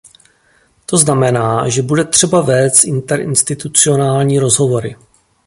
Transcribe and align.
To 0.85 0.97
znamená, 0.97 1.69
že 1.69 1.81
bude 1.81 2.03
třeba 2.03 2.41
vést 2.41 2.83
interinstitucionální 2.83 4.39
rozhovory. 4.39 4.95